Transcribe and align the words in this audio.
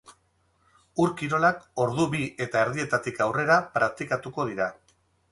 Ur-kirolak 1.01 1.59
ordu 1.83 2.07
bi 2.13 2.21
eta 2.45 2.63
erdietatik 2.67 3.21
aurrera 3.27 3.59
praktikatuko 3.77 4.47
dira. 4.53 4.69